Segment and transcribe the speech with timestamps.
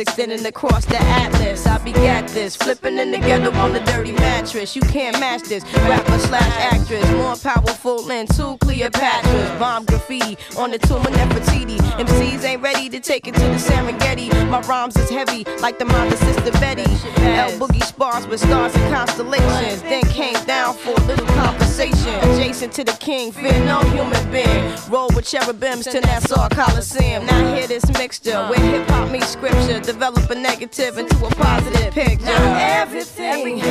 [0.00, 1.66] extending across the atlas.
[1.66, 4.74] I begat this, flipping in together on the dirty mattress.
[4.74, 9.58] You can't match this, rapper slash actress, more powerful than two Cleopatras.
[9.58, 11.78] Bomb graffiti on the tomb of Nefertiti.
[11.78, 14.28] MCs ain't ready to take it to the Serengeti.
[14.50, 16.90] My rhymes is heavy like the mother sister Betty.
[17.22, 19.82] L Boogie spars with stars and constellations.
[19.82, 21.69] Then came down for a little conversation.
[21.80, 24.74] Adjacent to the king, fear no human being.
[24.90, 27.24] Roll with cherubims to Nassau Coliseum.
[27.24, 29.80] Now hear this mixture where hip hop meets scripture.
[29.80, 32.26] Develop a negative into a positive picture.
[32.26, 33.64] Now everything is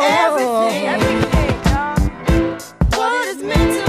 [0.00, 0.86] everything.
[2.96, 3.83] What is meant to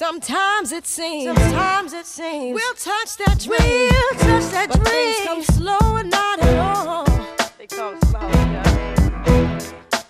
[0.00, 1.26] Sometimes it seems.
[1.26, 2.54] Sometimes it seems.
[2.54, 3.90] We'll touch that dream.
[3.92, 5.12] We'll touch that but dream.
[5.12, 7.04] Things come slow and not at all.
[7.58, 9.60] They come slow, yeah.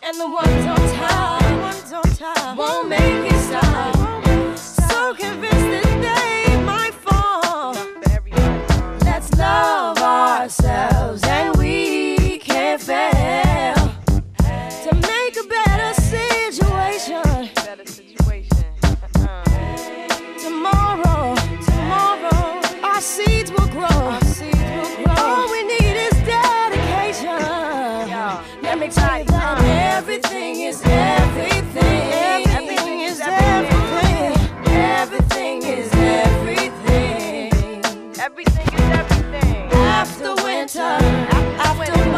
[0.04, 3.96] And the ones on top, the ones on top won't make it stop.
[4.56, 7.74] So convinced that they might fall.
[9.04, 11.59] Let's love ourselves and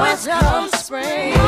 [0.02, 1.41] winter comes spring.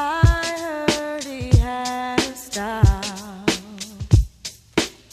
[0.00, 3.44] I heard he had a style.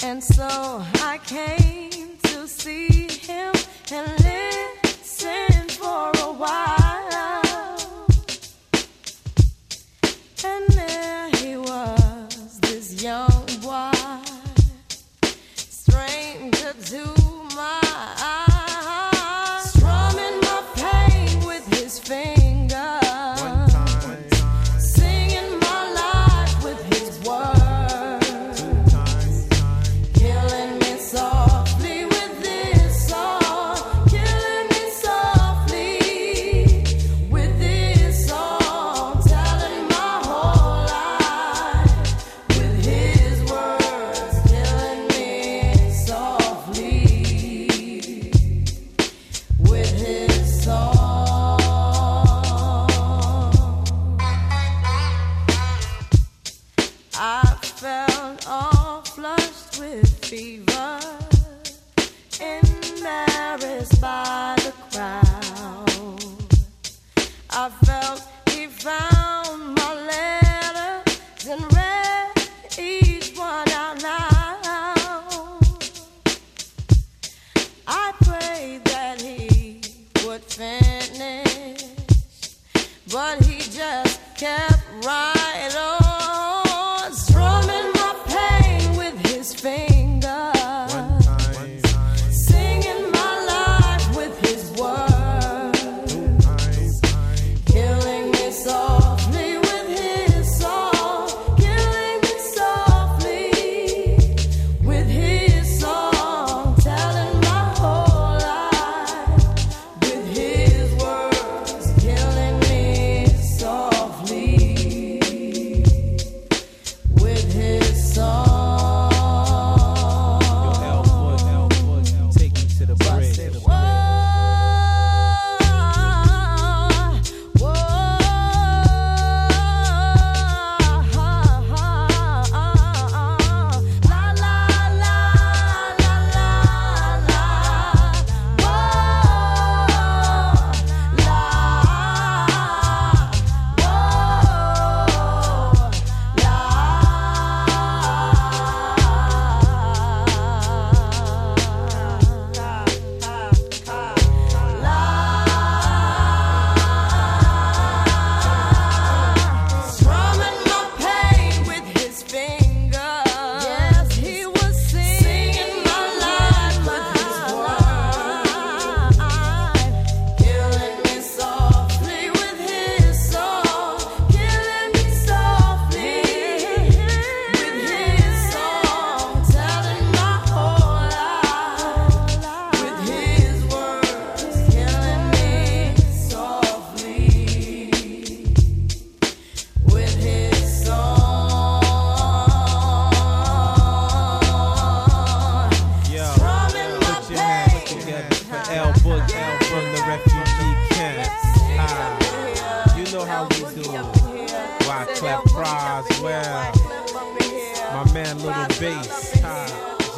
[0.04, 0.48] And so
[1.02, 3.54] I came to see him
[3.92, 4.75] and listen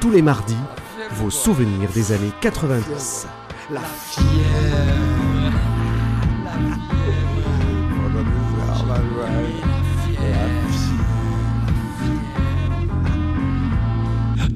[0.00, 0.56] Tous les mardis,
[1.12, 3.26] vos souvenirs des années 90.
[3.70, 3.80] La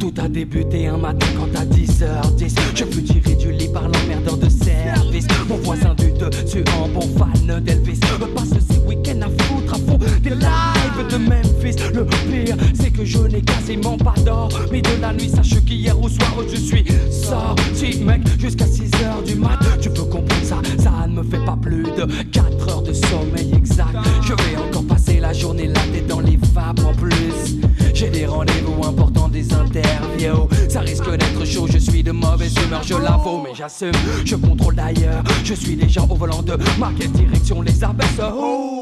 [0.00, 4.38] Tout a débuté un matin quand à 10h10 Je fus tiré du lit par l'emmerdeur
[4.38, 5.26] de service.
[5.48, 8.00] Mon voisin du dessus en bon fan d'Elvis
[8.34, 11.76] passe ces week-ends à foutre à fond des lives de Memphis.
[11.94, 15.28] Le pire c'est que je n'ai quasiment pas d'or Mais de la nuit.
[15.28, 19.58] Sache qu'hier au soir je suis sorti mec Jusqu'à 6h du mat.
[19.80, 23.52] Tu peux comprendre ça, ça ne me fait pas plus de 4 heures de sommeil
[23.56, 23.96] exact.
[24.22, 27.58] Je vais encore passer la journée là tête dans les vapes en plus.
[27.94, 30.48] J'ai des rendez-vous importants, des interviews.
[30.68, 33.92] Ça risque d'être chaud, je suis de mauvaise humeur, je l'avoue Mais j'assume,
[34.24, 38.81] je contrôle d'ailleurs Je suis déjà au volant de ma direction les abaisse Oh,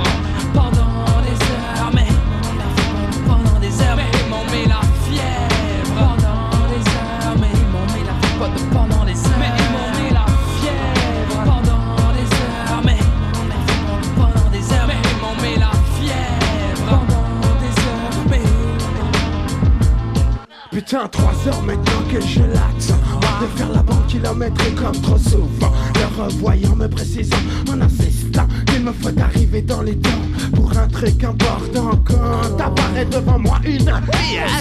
[26.31, 27.35] Le revoyant me précisant
[27.69, 30.09] en insistant Qu'il me faut arriver dans les temps
[30.53, 33.91] Pour un truc important Quand apparaît devant moi une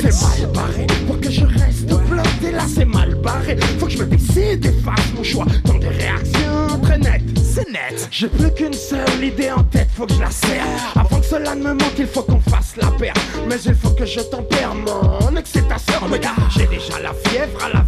[0.01, 2.53] C'est mal barré Pour que je reste bloqué.
[2.53, 5.47] Là c'est mal barré Faut que je me décide et fasse mon choix.
[5.65, 7.23] Dans des réactions très nettes.
[7.37, 8.09] C'est net.
[8.11, 10.93] J'ai plus qu'une seule idée en tête Faut que je la serre.
[10.97, 13.15] Avant que cela ne me manque il faut qu'on fasse la paire.
[13.49, 15.95] Mais il faut que je tempère mon excitation.
[16.11, 17.85] Regarde, j'ai déjà la fièvre à la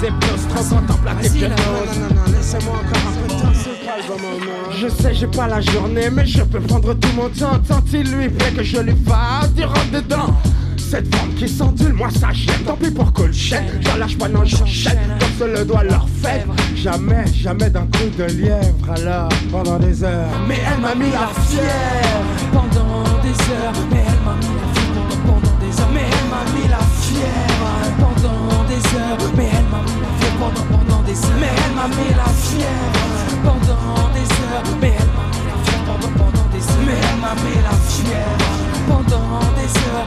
[0.00, 1.48] Je là.
[1.48, 1.98] n'ose.
[1.98, 4.70] Non, non, non, laissez-moi encore un peu de temps, maman.
[4.78, 8.10] Je sais, j'ai pas la journée, mais je peux prendre tout mon temps Tant il
[8.10, 10.34] lui plaît que je lui fasse du rentre dedans
[10.76, 14.16] cette forme qui s'endule, moi ça gêne Tant pis pour qu'on le chaîne, j'en lâche
[14.16, 16.44] pas, non j'enchaîne Comme se le doit leur fait
[16.76, 21.28] Jamais, jamais d'un coup de lièvre Alors, pendant des heures Mais elle m'a mis la
[21.48, 23.72] fièvre pendant des heures.
[23.90, 24.03] Mais
[29.36, 31.38] Mais elle m'a mis la fièvre pendant, pendant des heures.
[31.40, 33.04] Mais elle m'a mis la fièvre
[33.44, 34.64] pendant des heures.
[34.80, 36.84] Mais elle m'a mis la fièvre pendant, pendant des heures.
[36.86, 38.48] Mais elle m'a mis la fièvre
[38.88, 40.03] pendant des heures.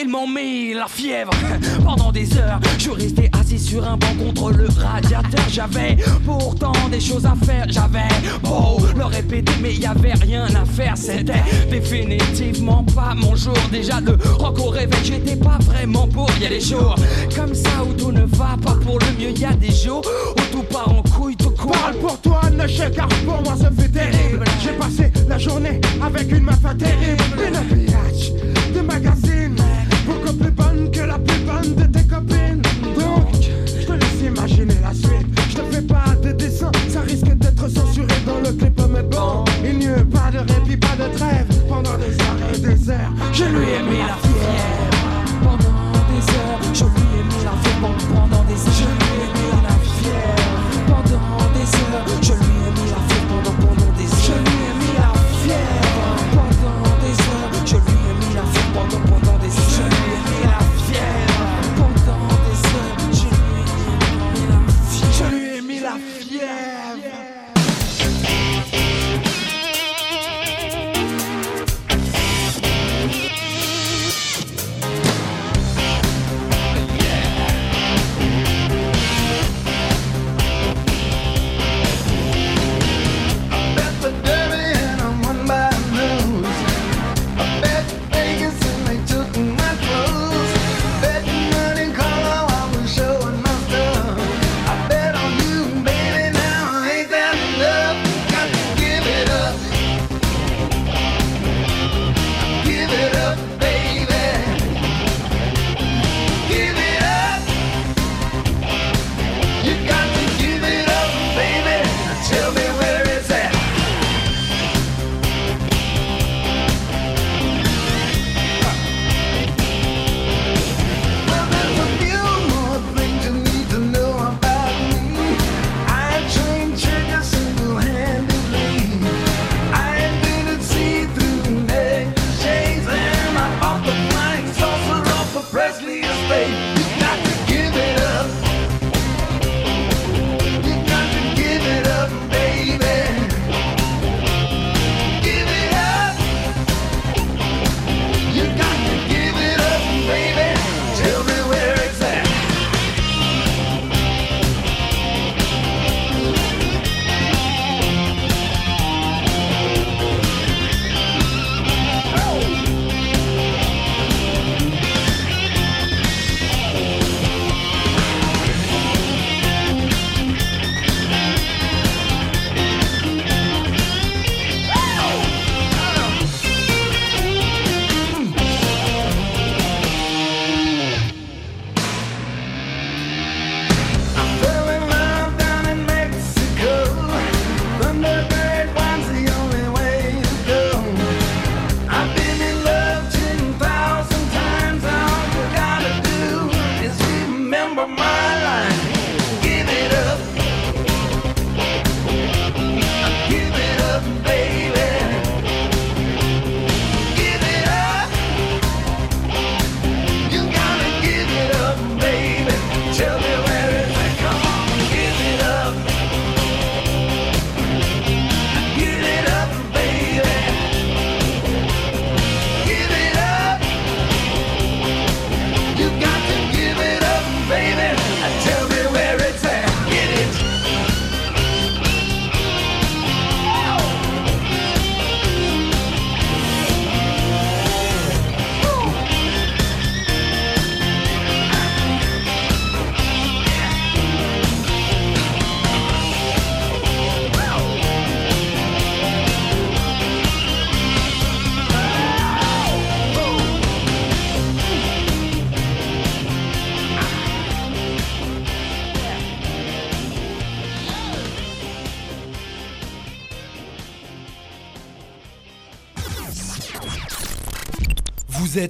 [0.00, 1.32] Ils m'ont mis la fièvre.
[1.84, 5.44] Pendant des heures Je resté assis sur un banc contre le radiateur.
[5.50, 7.66] J'avais pourtant des choses à faire.
[7.68, 8.08] J'avais
[8.42, 10.96] beau le répéter mais y avait rien à faire.
[10.96, 13.56] C'était définitivement pas mon jour.
[13.72, 16.30] Déjà le rock au réveil j'étais pas vraiment pour.
[16.40, 16.94] Y a des jours
[17.34, 19.30] comme ça où tout ne va pas pour le mieux.
[19.36, 20.02] Y a des jours
[20.36, 21.72] où tout part en couille tout court.
[21.72, 24.44] Parle pour toi, ne chèque, car pour moi ça fait terrible.
[24.62, 27.22] J'ai passé la journée avec une meuf terrible.
[27.36, 28.32] Une biatch
[28.74, 29.57] de magazine
[31.48, 32.62] de tes copines.
[32.94, 33.28] Donc,
[33.80, 35.26] je te laisse imaginer la suite.
[35.48, 39.44] Je te fais pas de dessin, ça risque d'être censuré dans le clip Mais bon,
[39.64, 41.46] il n'y a pas de répit, pas de trêve.
[41.68, 44.97] Pendant des heures et des heures Je lui ai mis la fièvre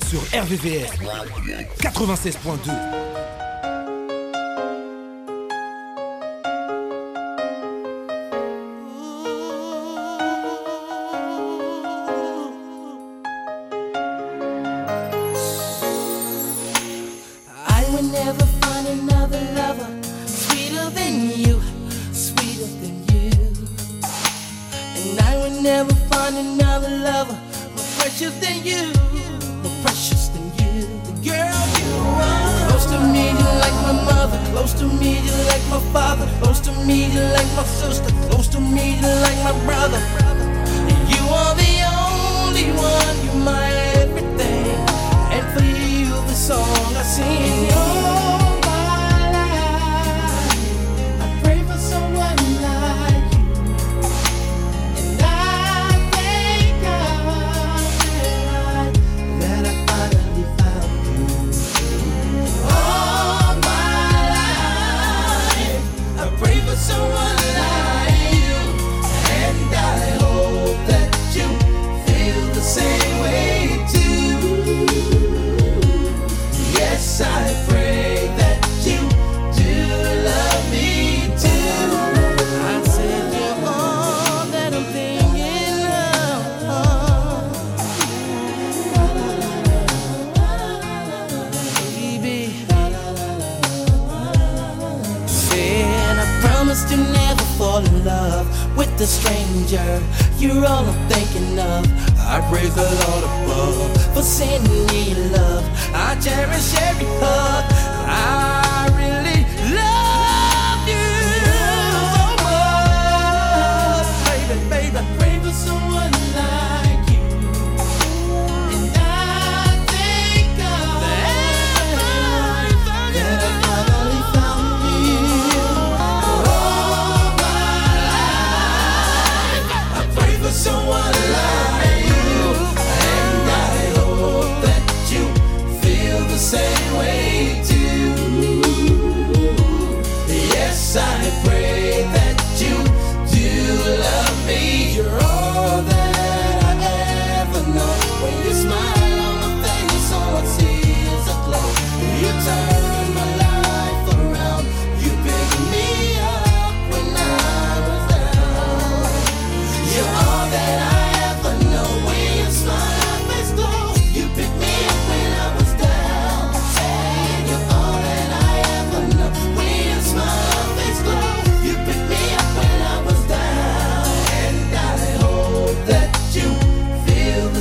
[0.09, 0.89] sur RVVS
[1.83, 3.08] 96.2.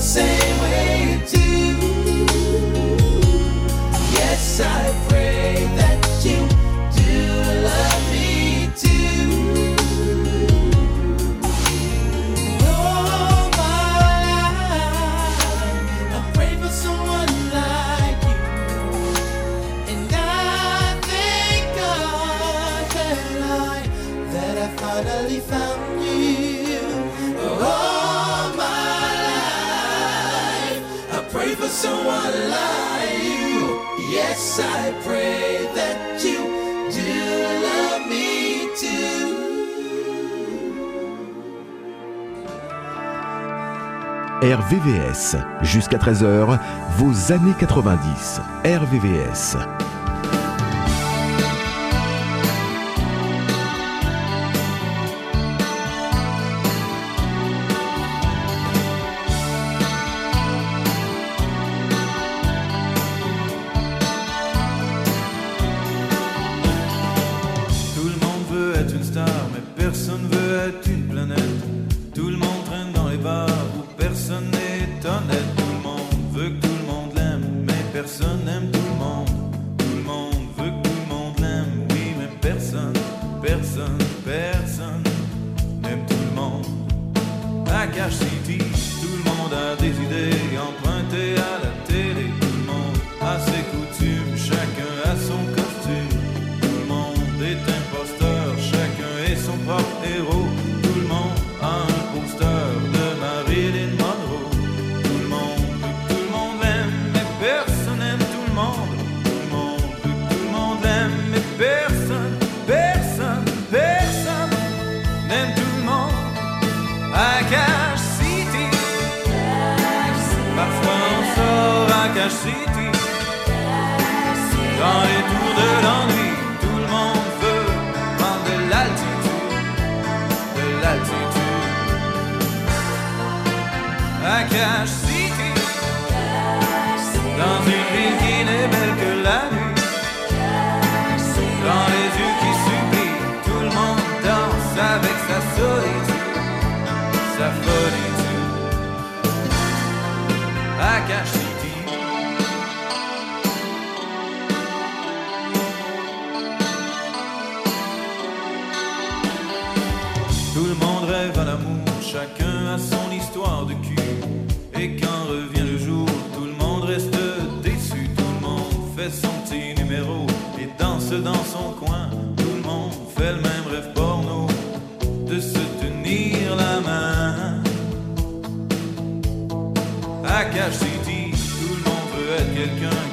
[0.08, 0.57] same
[44.70, 45.38] VVS.
[45.62, 46.60] Jusqu'à 13h,
[46.98, 48.42] vos années 90.
[48.66, 49.58] RVVS.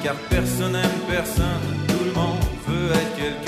[0.05, 1.45] car personne n'aime personne,
[1.89, 2.39] tout le monde
[2.69, 3.44] veut être quelqu'un.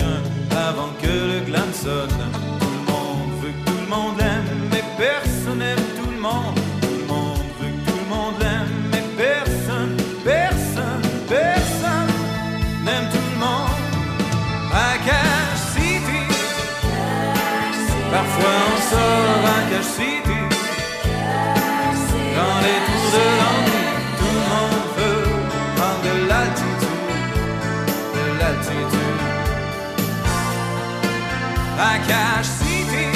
[31.78, 33.08] à Cash City.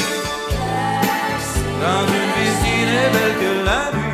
[1.80, 4.10] Dans une piscine est belle que la nuit.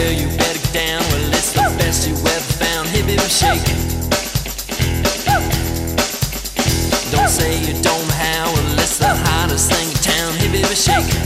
[0.00, 1.00] girl, you better get down.
[1.10, 2.88] Well, that's the best you ever found.
[2.88, 3.80] Hip baby, shake it.
[7.12, 8.52] Don't say you don't know how.
[8.52, 10.30] Well, that's the hottest thing in town.
[10.40, 11.24] Hip baby, shake it.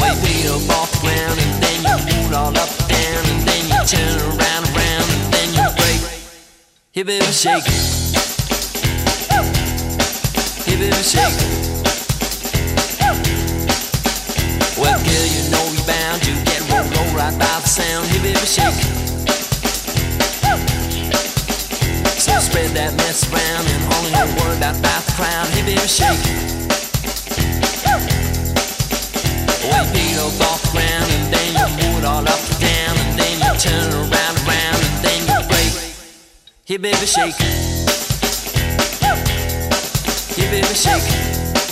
[0.00, 3.40] Wait, feet up off the ground, and then you roll all up and down, and
[3.48, 6.00] then you turn around, around, and then you break.
[6.92, 7.82] Hip baby, shake it.
[10.66, 11.83] Hip hip shake it.
[17.14, 18.74] right by the sound, hey baby shake.
[22.18, 26.18] So spread that mess around and only no worry about the crowd, hey baby shake.
[29.70, 32.94] Well, you up off the ground and then you pull it all up and down
[32.98, 35.72] and then you turn around, and around and then you break.
[36.64, 37.38] Hey baby shake.
[40.34, 41.63] Hey baby shake.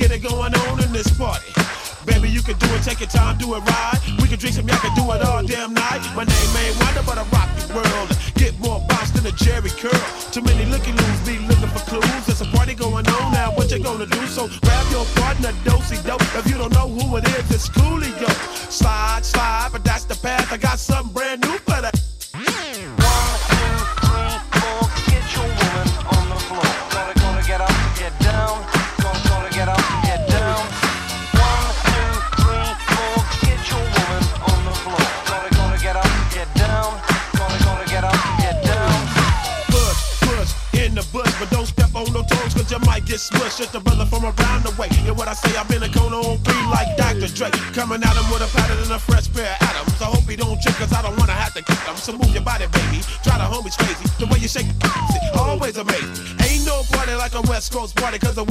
[0.00, 1.52] get it going on in this party.
[2.06, 4.00] Baby, you can do it, take your time, do it right.
[4.22, 6.00] We can drink some, y'all can do it all damn night.
[6.16, 6.79] My name ain't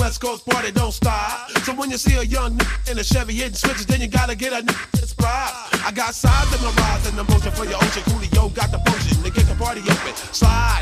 [0.09, 1.51] West Coast party don't stop.
[1.61, 4.35] So when you see a young nigga in a Chevy hitting switches, then you gotta
[4.35, 5.53] get a nigga that's pride.
[5.85, 8.01] I got sides in my rise and the motion for your ocean.
[8.09, 10.15] Coolio got the potion to get the party open.
[10.33, 10.81] Slide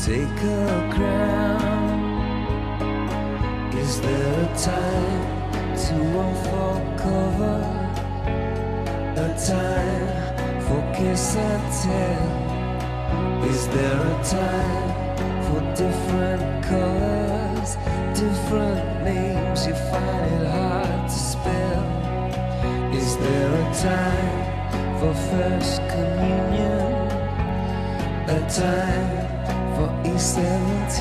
[0.00, 1.98] take a crown?
[3.74, 7.60] Is there a time to unfold cover?
[9.16, 10.08] A time
[10.66, 12.26] for kiss and tell?
[13.50, 14.90] Is there a time
[15.46, 17.76] for different colors,
[18.14, 19.66] different names?
[19.66, 21.84] You find it hard to spell.
[22.94, 26.86] Is there a time for first communion?
[28.28, 29.27] A time
[29.78, 30.98] for E17?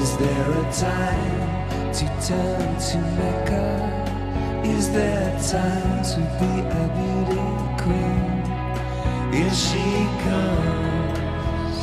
[0.00, 3.66] Is there a time to turn to Mecca?
[4.64, 7.46] Is there a time to be a beauty
[7.82, 8.42] queen?
[9.34, 9.86] Here she
[10.26, 11.78] comes.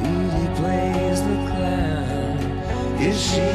[0.00, 2.38] Beauty plays the clown.
[2.98, 3.46] Here she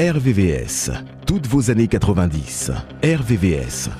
[0.00, 0.92] RVVS,
[1.26, 2.70] toutes vos années 90.
[3.02, 3.90] RVVS,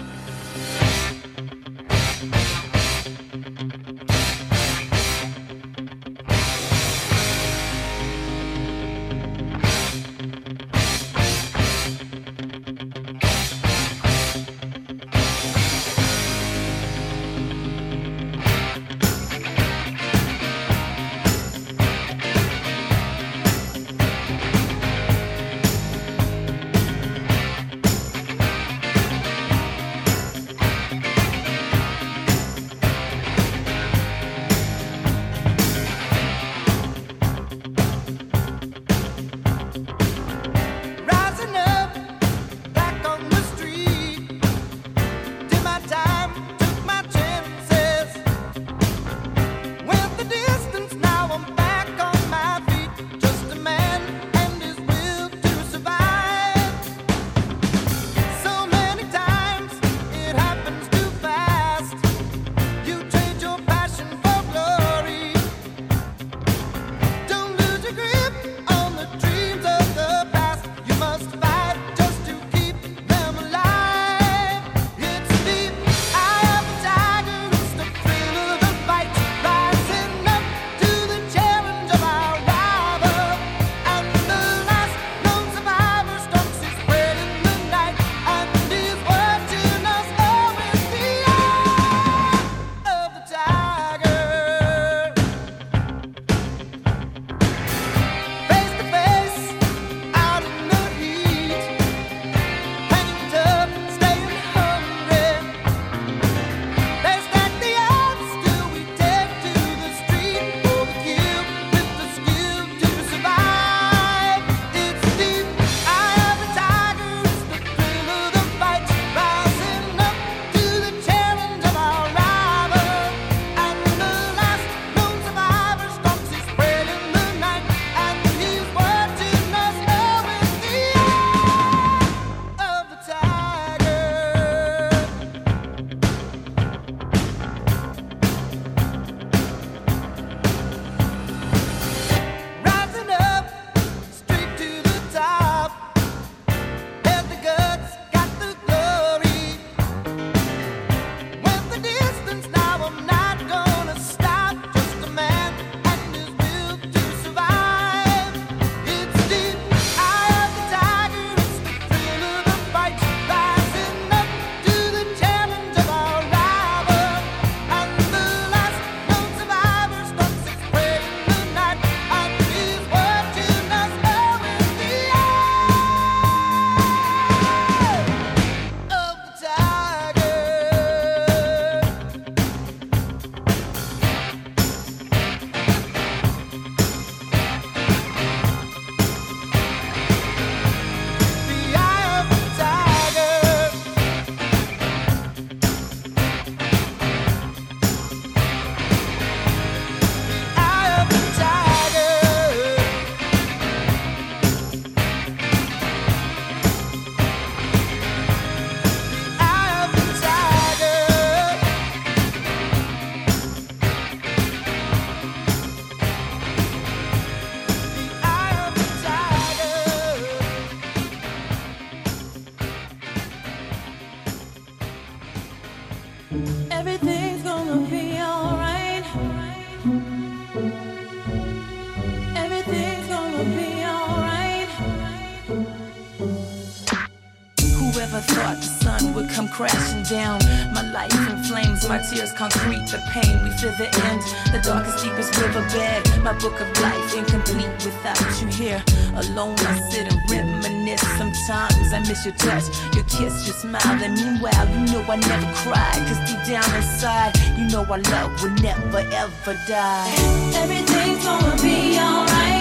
[242.39, 244.23] concrete, the pain we feel the end.
[244.55, 246.23] The darkest, deepest riverbed.
[246.23, 248.81] My book of life incomplete without you here.
[249.17, 251.03] Alone, I sit and reminisce.
[251.19, 253.99] Sometimes I miss your touch, your kiss, your smile.
[254.05, 258.41] And meanwhile, you know I never cry Cause deep down inside, you know our love
[258.41, 260.15] will never ever die.
[260.55, 262.58] Everything's gonna be alright.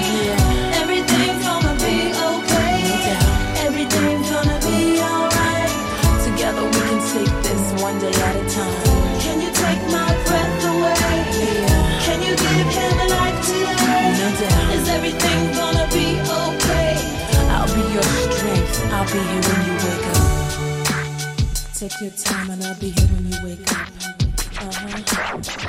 [21.87, 23.96] Take your time and I'll be here when you wake up.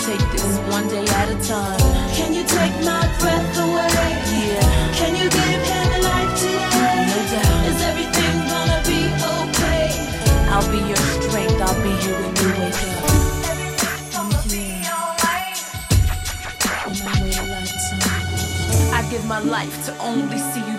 [0.00, 1.78] Take this one day at a time.
[2.14, 4.08] Can you take my breath away?
[4.30, 4.94] Yeah.
[4.94, 7.06] Can you give him life today?
[7.10, 7.66] No doubt.
[7.70, 9.00] Is everything gonna be
[9.34, 9.86] okay?
[10.52, 13.18] I'll be your strength, I'll be here when you wake up.
[18.98, 20.77] I give my life to only see you